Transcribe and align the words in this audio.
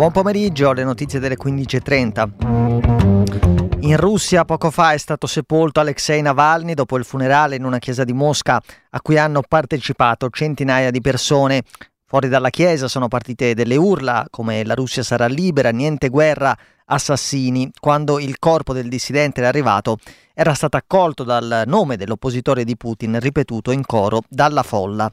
Buon 0.00 0.12
pomeriggio, 0.12 0.72
le 0.72 0.82
notizie 0.82 1.18
delle 1.18 1.36
15.30. 1.36 3.80
In 3.80 3.98
Russia 3.98 4.46
poco 4.46 4.70
fa 4.70 4.92
è 4.92 4.96
stato 4.96 5.26
sepolto 5.26 5.78
Alexei 5.78 6.22
Navalny 6.22 6.72
dopo 6.72 6.96
il 6.96 7.04
funerale 7.04 7.56
in 7.56 7.64
una 7.64 7.78
chiesa 7.78 8.02
di 8.02 8.14
Mosca 8.14 8.62
a 8.88 9.00
cui 9.02 9.18
hanno 9.18 9.42
partecipato 9.46 10.30
centinaia 10.30 10.90
di 10.90 11.02
persone. 11.02 11.64
Fuori 12.10 12.26
dalla 12.26 12.50
chiesa 12.50 12.88
sono 12.88 13.06
partite 13.06 13.54
delle 13.54 13.76
urla 13.76 14.26
come 14.30 14.64
la 14.64 14.74
Russia 14.74 15.04
sarà 15.04 15.26
libera, 15.26 15.70
niente 15.70 16.08
guerra, 16.08 16.58
assassini. 16.86 17.70
Quando 17.78 18.18
il 18.18 18.40
corpo 18.40 18.72
del 18.72 18.88
dissidente 18.88 19.38
era 19.38 19.48
arrivato 19.48 19.96
era 20.34 20.52
stato 20.54 20.76
accolto 20.76 21.22
dal 21.22 21.62
nome 21.66 21.96
dell'oppositore 21.96 22.64
di 22.64 22.76
Putin 22.76 23.20
ripetuto 23.20 23.70
in 23.70 23.86
coro 23.86 24.22
dalla 24.28 24.64
folla. 24.64 25.08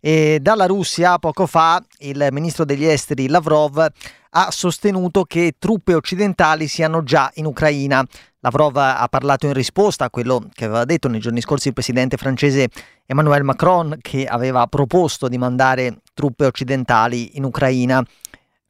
E 0.00 0.40
dalla 0.42 0.66
Russia 0.66 1.20
poco 1.20 1.46
fa 1.46 1.80
il 1.98 2.26
ministro 2.32 2.64
degli 2.64 2.84
esteri 2.84 3.28
Lavrov 3.28 3.86
ha 4.30 4.50
sostenuto 4.50 5.22
che 5.22 5.54
truppe 5.56 5.94
occidentali 5.94 6.66
siano 6.66 7.04
già 7.04 7.30
in 7.34 7.44
Ucraina. 7.44 8.04
Lavrov 8.40 8.76
ha 8.76 9.06
parlato 9.08 9.46
in 9.46 9.52
risposta 9.52 10.06
a 10.06 10.10
quello 10.10 10.48
che 10.52 10.64
aveva 10.64 10.84
detto 10.84 11.06
nei 11.06 11.20
giorni 11.20 11.42
scorsi 11.42 11.68
il 11.68 11.74
presidente 11.74 12.16
francese 12.16 12.70
Emmanuel 13.06 13.44
Macron 13.44 13.98
che 14.00 14.24
aveva 14.24 14.66
proposto 14.66 15.28
di 15.28 15.36
mandare 15.36 15.98
truppe 16.20 16.44
occidentali 16.44 17.38
in 17.38 17.44
Ucraina. 17.44 18.04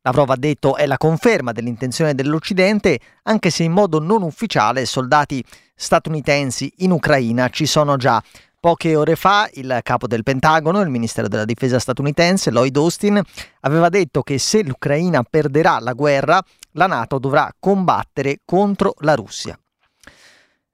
Lavrov 0.02 0.30
ha 0.30 0.36
detto 0.36 0.76
è 0.76 0.86
la 0.86 0.96
conferma 0.96 1.50
dell'intenzione 1.50 2.14
dell'Occidente, 2.14 3.00
anche 3.24 3.50
se 3.50 3.64
in 3.64 3.72
modo 3.72 3.98
non 3.98 4.22
ufficiale 4.22 4.86
soldati 4.86 5.44
statunitensi 5.74 6.72
in 6.78 6.92
Ucraina 6.92 7.48
ci 7.48 7.66
sono 7.66 7.96
già. 7.96 8.22
Poche 8.60 8.94
ore 8.94 9.16
fa 9.16 9.48
il 9.54 9.80
capo 9.82 10.06
del 10.06 10.22
Pentagono, 10.22 10.80
il 10.80 10.90
Ministero 10.90 11.26
della 11.26 11.44
Difesa 11.44 11.80
statunitense, 11.80 12.52
Lloyd 12.52 12.76
Austin, 12.76 13.20
aveva 13.62 13.88
detto 13.88 14.22
che 14.22 14.38
se 14.38 14.62
l'Ucraina 14.62 15.24
perderà 15.28 15.80
la 15.80 15.92
guerra, 15.92 16.40
la 16.72 16.86
Nato 16.86 17.18
dovrà 17.18 17.52
combattere 17.58 18.42
contro 18.44 18.94
la 18.98 19.16
Russia. 19.16 19.58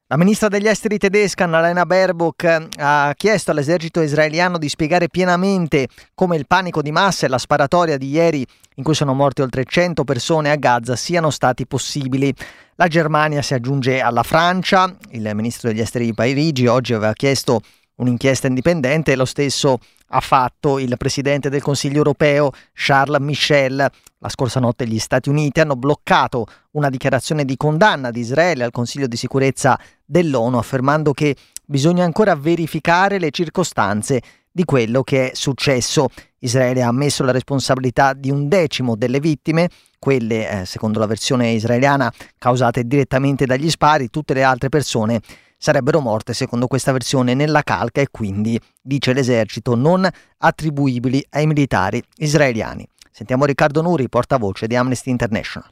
La 0.09 0.17
ministra 0.17 0.47
degli 0.47 0.69
esteri 0.69 0.99
tedesca 0.99 1.43
Annalena 1.43 1.85
Baerbock 1.85 2.69
ha 2.77 3.13
chiesto 3.17 3.51
all'esercito 3.51 4.01
israeliano 4.03 4.57
di 4.57 4.69
spiegare 4.69 5.09
pienamente 5.09 5.89
come 6.15 6.37
il 6.37 6.47
panico 6.47 6.81
di 6.81 6.93
massa 6.93 7.27
e 7.27 7.29
la 7.29 7.39
sparatoria 7.39 7.97
di 7.97 8.11
ieri, 8.11 8.47
in 8.77 8.85
cui 8.85 8.95
sono 8.95 9.15
morte 9.15 9.43
oltre 9.43 9.65
100 9.65 10.05
persone 10.05 10.53
a 10.53 10.55
Gaza, 10.55 10.95
siano 10.95 11.31
stati 11.31 11.67
possibili. 11.67 12.33
La 12.77 12.87
Germania 12.87 13.43
si 13.43 13.55
aggiunge 13.55 14.01
alla 14.01 14.23
Francia, 14.23 14.97
il 15.11 15.29
ministro 15.35 15.71
degli 15.71 15.81
esteri 15.81 16.05
di 16.05 16.15
Parigi 16.15 16.69
oggi 16.69 16.95
aveva 16.95 17.13
chiesto 17.13 17.63
un'inchiesta 17.97 18.47
indipendente 18.47 19.17
lo 19.17 19.25
stesso 19.25 19.79
ha 20.09 20.21
fatto 20.21 20.79
il 20.79 20.95
presidente 20.97 21.49
del 21.49 21.63
Consiglio 21.63 21.97
europeo 21.97 22.51
Charles 22.73 23.21
Michel. 23.21 23.91
La 24.19 24.29
scorsa 24.29 24.61
notte 24.61 24.87
gli 24.87 24.99
Stati 24.99 25.29
Uniti 25.29 25.61
hanno 25.61 25.77
bloccato 25.77 26.47
una 26.73 26.91
dichiarazione 26.91 27.45
di 27.45 27.57
condanna 27.57 28.11
di 28.11 28.21
Israele 28.21 28.65
al 28.65 28.71
Consiglio 28.71 29.07
di 29.07 29.17
sicurezza 29.17 29.79
dell'ONU 30.05 30.57
affermando 30.57 31.13
che 31.13 31.37
bisogna 31.65 32.05
ancora 32.05 32.35
verificare 32.37 33.19
le 33.19 33.31
circostanze 33.31 34.23
di 34.51 34.65
quello 34.65 35.03
che 35.03 35.33
è 35.33 35.35
successo. 35.35 36.09
Israele 36.39 36.83
ha 36.83 36.89
ammesso 36.89 37.25
la 37.25 37.33
responsabilità 37.33 38.13
di 38.13 38.31
un 38.31 38.49
decimo 38.49 38.95
delle 38.95 39.21
vittime, 39.21 39.69
quelle, 39.99 40.49
eh, 40.61 40.65
secondo 40.65 40.99
la 40.99 41.07
versione 41.07 41.51
israeliana, 41.51 42.13
causate 42.39 42.85
direttamente 42.85 43.47
dagli 43.47 43.69
spari, 43.69 44.09
tutte 44.09 44.33
le 44.33 44.45
altre 44.45 44.69
persone 44.69 45.21
sarebbero 45.57 46.01
morte, 46.01 46.35
secondo 46.35 46.67
questa 46.67 46.93
versione, 46.93 47.35
nella 47.35 47.63
calca 47.63 48.01
e 48.01 48.09
quindi, 48.11 48.59
dice 48.81 49.13
l'esercito, 49.13 49.75
non 49.75 50.09
attribuibili 50.39 51.25
ai 51.31 51.47
militari 51.47 52.03
israeliani. 52.17 52.87
Sentiamo 53.11 53.45
Riccardo 53.45 53.83
Nuri, 53.83 54.09
portavoce 54.09 54.67
di 54.67 54.77
Amnesty 54.77 55.11
International. 55.11 55.71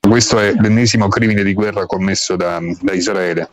Questo 0.00 0.38
è 0.38 0.52
l'ennesimo 0.52 1.08
crimine 1.08 1.42
di 1.42 1.54
guerra 1.54 1.86
commesso 1.86 2.36
da, 2.36 2.60
da 2.80 2.92
Israele 2.92 3.48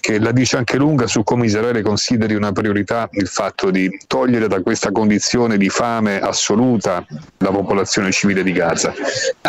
che 0.00 0.18
la 0.18 0.32
dice 0.32 0.56
anche 0.56 0.76
lunga 0.76 1.06
su 1.06 1.22
come 1.22 1.46
Israele 1.46 1.82
consideri 1.82 2.34
una 2.34 2.52
priorità 2.52 3.08
il 3.12 3.26
fatto 3.26 3.70
di 3.70 3.90
togliere 4.06 4.48
da 4.48 4.60
questa 4.60 4.90
condizione 4.92 5.56
di 5.56 5.68
fame 5.68 6.20
assoluta 6.20 7.04
la 7.38 7.50
popolazione 7.50 8.10
civile 8.12 8.42
di 8.42 8.52
Gaza. 8.52 8.94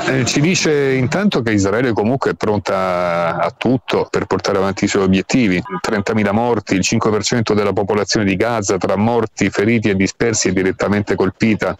Eh, 0.08 0.26
ci 0.26 0.42
dice 0.42 0.94
intanto 0.94 1.42
che 1.42 1.52
Israele 1.52 1.94
comunque 1.94 2.32
è 2.32 2.34
pronta 2.34 3.38
a 3.38 3.54
tutto 3.56 4.08
per 4.10 4.26
portare 4.26 4.58
avanti 4.58 4.86
i 4.86 4.88
suoi 4.88 5.04
obiettivi. 5.04 5.62
30.000 5.88 6.32
morti, 6.32 6.74
il 6.74 6.82
5% 6.84 7.54
della 7.54 7.74
popolazione 7.74 8.26
di 8.26 8.36
Gaza 8.36 8.78
tra 8.78 8.96
morti, 8.96 9.50
feriti 9.50 9.90
e 9.90 9.96
dispersi 9.96 10.50
è 10.50 10.52
direttamente 10.52 11.16
colpita 11.16 11.78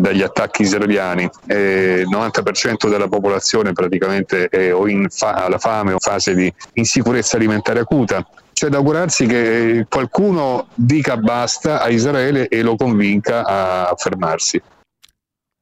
dagli 0.00 0.22
attacchi 0.22 0.62
israeliani. 0.62 1.28
il 1.46 2.08
90% 2.08 2.88
della 2.88 3.08
popolazione 3.08 3.72
praticamente 3.72 4.48
è 4.48 4.74
o 4.74 4.88
in 4.88 5.08
fa- 5.08 5.34
alla 5.34 5.58
fame 5.58 5.90
o 5.90 5.94
in 5.94 5.98
fase 5.98 6.34
di 6.34 6.52
insicurezza 6.74 7.36
alimentare 7.36 7.80
acuta. 7.80 8.26
C'è 8.52 8.68
da 8.68 8.78
augurarsi 8.78 9.26
che 9.26 9.86
qualcuno 9.88 10.66
dica 10.74 11.16
basta 11.16 11.80
a 11.80 11.88
Israele 11.88 12.48
e 12.48 12.62
lo 12.62 12.76
convinca 12.76 13.44
a 13.44 13.94
fermarsi. 13.96 14.60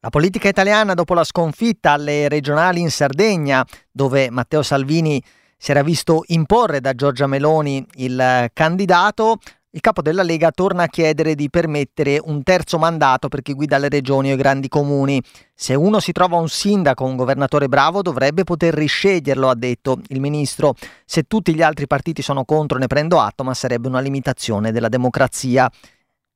La 0.01 0.09
politica 0.09 0.47
italiana 0.47 0.93
dopo 0.93 1.13
la 1.13 1.25
sconfitta 1.25 1.91
alle 1.91 2.29
regionali 2.29 2.79
in 2.79 2.89
Sardegna, 2.89 3.65
dove 3.91 4.29
Matteo 4.29 4.63
Salvini 4.63 5.21
si 5.57 5.71
era 5.71 5.83
visto 5.83 6.23
imporre 6.27 6.79
da 6.79 6.93
Giorgia 6.93 7.27
Meloni 7.27 7.85
il 7.95 8.49
candidato, 8.53 9.39
il 9.71 9.81
capo 9.81 10.01
della 10.01 10.23
Lega 10.23 10.49
torna 10.49 10.83
a 10.83 10.87
chiedere 10.87 11.35
di 11.35 11.47
permettere 11.47 12.19
un 12.23 12.41
terzo 12.41 12.79
mandato 12.79 13.27
per 13.27 13.43
chi 13.43 13.53
guida 13.53 13.77
le 13.77 13.87
regioni 13.87 14.31
o 14.31 14.33
i 14.33 14.37
grandi 14.37 14.67
comuni. 14.67 15.21
Se 15.53 15.75
uno 15.75 15.99
si 15.99 16.11
trova 16.11 16.37
un 16.37 16.49
sindaco 16.49 17.03
o 17.03 17.07
un 17.07 17.15
governatore 17.15 17.67
bravo 17.67 18.01
dovrebbe 18.01 18.43
poter 18.43 18.73
risceglierlo, 18.73 19.47
ha 19.47 19.53
detto 19.53 19.99
il 20.07 20.19
ministro. 20.19 20.73
Se 21.05 21.23
tutti 21.23 21.53
gli 21.53 21.61
altri 21.61 21.85
partiti 21.85 22.23
sono 22.23 22.45
contro 22.45 22.79
ne 22.79 22.87
prendo 22.87 23.19
atto, 23.19 23.43
ma 23.43 23.53
sarebbe 23.53 23.87
una 23.87 23.99
limitazione 23.99 24.71
della 24.71 24.89
democrazia. 24.89 25.69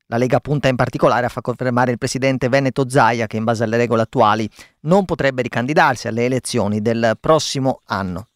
La 0.08 0.18
Lega 0.18 0.40
punta 0.40 0.68
in 0.68 0.76
particolare 0.76 1.26
a 1.26 1.30
far 1.30 1.42
confermare 1.42 1.90
il 1.90 1.98
presidente 1.98 2.50
Veneto 2.50 2.88
Zaia 2.88 3.26
che 3.26 3.38
in 3.38 3.46
base 3.46 3.64
alle 3.64 3.78
regole 3.78 4.04
attuali 4.04 4.48
non 4.82 5.06
potrebbe 5.06 5.42
ricandidarsi 5.42 6.08
alle 6.08 6.26
elezioni 6.26 6.82
del 6.84 7.18
prossimo 7.20 7.80
anno. 7.86 8.28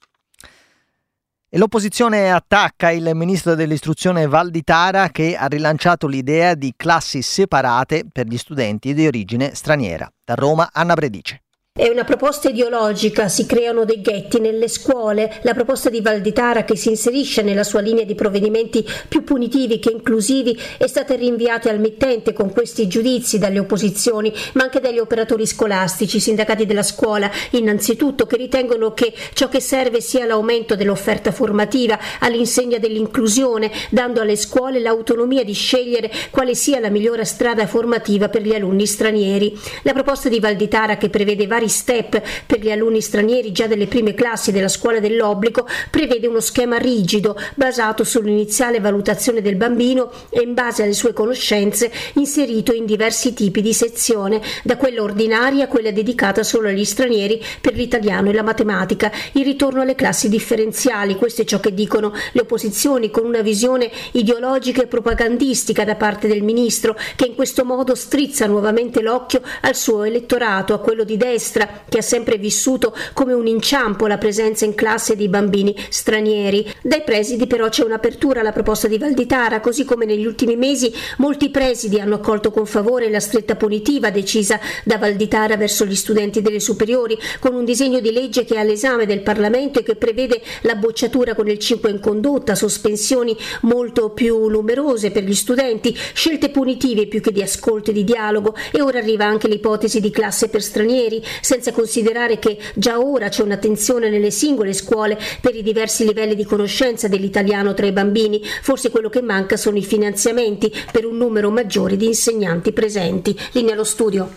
E 1.49 1.57
l'opposizione 1.57 2.29
attacca 2.29 2.91
il 2.91 3.09
ministro 3.13 3.55
dell'istruzione 3.55 4.27
Valditara 4.27 5.07
che 5.07 5.37
ha 5.37 5.45
rilanciato 5.45 6.05
l'idea 6.05 6.55
di 6.55 6.73
classi 6.75 7.21
separate 7.21 8.03
per 8.11 8.27
gli 8.27 8.37
studenti 8.37 8.93
di 8.93 9.07
origine 9.07 9.55
straniera. 9.55 10.11
Da 10.25 10.33
Roma 10.33 10.69
Anna 10.73 10.93
Bredice. 10.93 11.46
È 11.77 11.87
una 11.89 12.05
proposta 12.05 12.49
ideologica, 12.49 13.27
si 13.27 13.45
creano 13.45 13.85
dei 13.85 14.01
ghetti 14.01 14.39
nelle 14.39 14.67
scuole, 14.67 15.39
la 15.43 15.53
proposta 15.53 15.91
di 15.91 16.01
Valditara 16.01 16.63
che 16.63 16.75
si 16.75 16.89
inserisce 16.89 17.43
nella 17.43 17.63
sua 17.63 17.81
linea 17.81 18.03
di 18.03 18.15
provvedimenti 18.15 18.83
più 19.07 19.23
punitivi 19.23 19.77
che 19.77 19.91
inclusivi 19.91 20.59
è 20.79 20.87
stata 20.87 21.13
rinviata 21.13 21.69
al 21.69 21.79
mittente 21.79 22.33
con 22.33 22.51
questi 22.51 22.87
giudizi 22.87 23.37
dalle 23.37 23.59
opposizioni, 23.59 24.33
ma 24.53 24.63
anche 24.63 24.79
dagli 24.79 24.97
operatori 24.97 25.45
scolastici, 25.45 26.19
sindacati 26.19 26.65
della 26.65 26.81
scuola 26.81 27.29
innanzitutto, 27.51 28.25
che 28.25 28.37
ritengono 28.37 28.93
che 28.93 29.13
ciò 29.33 29.47
che 29.47 29.59
serve 29.59 30.01
sia 30.01 30.25
l'aumento 30.25 30.75
dell'offerta 30.75 31.31
formativa 31.31 31.99
all'insegna 32.21 32.79
dell'inclusione, 32.79 33.69
dando 33.91 34.21
alle 34.21 34.35
scuole 34.35 34.79
l'autonomia 34.79 35.43
di 35.43 35.53
scegliere 35.53 36.09
quale 36.31 36.55
sia 36.55 36.79
la 36.79 36.89
migliore 36.89 37.23
strada 37.23 37.67
formativa 37.67 38.29
per 38.29 38.41
gli 38.41 38.55
alunni 38.55 38.87
stranieri. 38.87 39.55
La 39.83 39.93
proposta 39.93 40.27
di 40.27 40.39
Valditara 40.39 40.97
che 40.97 41.11
prevede 41.11 41.45
vari 41.45 41.65
vari 41.67 41.69
step 41.69 42.21
per 42.45 42.59
gli 42.59 42.71
alunni 42.71 43.01
stranieri 43.01 43.51
già 43.51 43.67
delle 43.67 43.87
prime 43.87 44.13
classi 44.13 44.51
della 44.51 44.67
scuola 44.67 44.99
dell'obbligo 44.99 45.67
prevede 45.91 46.27
uno 46.27 46.39
schema 46.39 46.77
rigido 46.77 47.37
basato 47.55 48.03
sull'iniziale 48.03 48.79
valutazione 48.79 49.41
del 49.41 49.55
bambino 49.55 50.11
e 50.29 50.41
in 50.41 50.53
base 50.53 50.83
alle 50.83 50.93
sue 50.93 51.13
conoscenze 51.13 51.91
inserito 52.13 52.73
in 52.73 52.85
diversi 52.85 53.33
tipi 53.33 53.61
di 53.61 53.73
sezione, 53.73 54.41
da 54.63 54.77
quella 54.77 55.01
ordinaria 55.01 55.65
a 55.65 55.67
quella 55.67 55.91
dedicata 55.91 56.43
solo 56.43 56.69
agli 56.69 56.85
stranieri 56.85 57.43
per 57.59 57.73
l'italiano 57.73 58.29
e 58.29 58.33
la 58.33 58.43
matematica, 58.43 59.11
il 59.33 59.43
ritorno 59.43 59.81
alle 59.81 59.95
classi 59.95 60.29
differenziali, 60.29 61.15
questo 61.15 61.41
è 61.41 61.45
ciò 61.45 61.59
che 61.59 61.73
dicono 61.73 62.13
le 62.31 62.41
opposizioni 62.41 63.11
con 63.11 63.25
una 63.25 63.41
visione 63.41 63.91
ideologica 64.11 64.81
e 64.81 64.87
propagandistica 64.87 65.83
da 65.83 65.95
parte 65.95 66.27
del 66.27 66.43
ministro 66.43 66.95
che 67.15 67.25
in 67.25 67.35
questo 67.35 67.65
modo 67.65 67.95
strizza 67.95 68.45
nuovamente 68.45 69.01
l'occhio 69.01 69.41
al 69.61 69.75
suo 69.75 70.03
elettorato, 70.03 70.73
a 70.73 70.79
quello 70.79 71.03
di 71.03 71.17
destra 71.17 71.56
destra 71.57 71.83
che 71.89 71.97
ha 71.97 72.01
sempre 72.01 72.37
vissuto 72.37 72.93
come 73.13 73.33
un 73.33 73.47
inciampo 73.47 74.07
la 74.07 74.17
presenza 74.17 74.65
in 74.65 74.75
classe 74.75 75.15
di 75.15 75.27
bambini 75.27 75.75
stranieri. 75.89 76.65
Dai 76.81 77.01
presidi 77.03 77.47
però 77.47 77.69
c'è 77.69 77.83
un'apertura 77.83 78.41
alla 78.41 78.51
proposta 78.51 78.87
di 78.87 78.97
Valditara, 78.97 79.59
così 79.59 79.83
come 79.83 80.05
negli 80.05 80.25
ultimi 80.25 80.55
mesi 80.55 80.93
molti 81.17 81.49
presidi 81.49 81.99
hanno 81.99 82.15
accolto 82.15 82.51
con 82.51 82.65
favore 82.65 83.09
la 83.09 83.19
stretta 83.19 83.55
punitiva 83.55 84.11
decisa 84.11 84.59
da 84.83 84.97
Valditara 84.97 85.57
verso 85.57 85.85
gli 85.85 85.95
studenti 85.95 86.41
delle 86.41 86.59
superiori, 86.59 87.17
con 87.39 87.55
un 87.55 87.65
disegno 87.65 87.99
di 87.99 88.11
legge 88.11 88.45
che 88.45 88.55
è 88.55 88.59
all'esame 88.59 89.05
del 89.05 89.21
Parlamento 89.21 89.79
e 89.79 89.83
che 89.83 89.95
prevede 89.95 90.41
la 90.61 90.75
bocciatura 90.75 91.33
con 91.33 91.47
il 91.47 91.57
5 91.57 91.89
in 91.89 91.99
condotta, 91.99 92.55
sospensioni 92.55 93.35
molto 93.61 94.09
più 94.09 94.47
numerose 94.47 95.11
per 95.11 95.23
gli 95.23 95.33
studenti, 95.33 95.95
scelte 96.13 96.49
punitive 96.49 97.07
più 97.07 97.21
che 97.21 97.31
di 97.31 97.41
ascolto 97.41 97.91
e 97.91 97.93
di 97.93 98.03
dialogo 98.03 98.55
e 98.71 98.81
ora 98.81 98.99
arriva 98.99 99.25
anche 99.25 99.47
l'ipotesi 99.47 99.99
di 99.99 100.11
classe 100.11 100.49
per 100.49 100.61
stranieri, 100.61 101.23
senza 101.47 101.71
considerare 101.71 102.39
che 102.39 102.59
già 102.75 102.99
ora 102.99 103.29
c'è 103.29 103.41
un'attenzione 103.41 104.09
nelle 104.09 104.31
singole 104.31 104.73
scuole 104.73 105.17
per 105.39 105.55
i 105.55 105.63
diversi 105.63 106.05
livelli 106.05 106.35
di 106.35 106.43
conoscenza 106.43 107.07
dell'italiano 107.07 107.73
tra 107.73 107.85
i 107.85 107.93
bambini. 107.93 108.41
Forse 108.61 108.89
quello 108.89 109.07
che 109.07 109.21
manca 109.21 109.55
sono 109.55 109.77
i 109.77 109.83
finanziamenti 109.85 110.69
per 110.91 111.05
un 111.05 111.15
numero 111.15 111.49
maggiore 111.49 111.95
di 111.95 112.05
insegnanti 112.05 112.73
presenti. 112.73 113.33
Linea 113.53 113.75
allo 113.75 113.85
studio. 113.85 114.29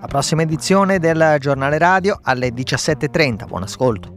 La 0.00 0.08
prossima 0.08 0.42
edizione 0.42 0.98
del 0.98 1.36
giornale 1.38 1.78
radio 1.78 2.18
alle 2.20 2.48
17.30. 2.48 3.46
Buon 3.46 3.62
ascolto. 3.62 4.16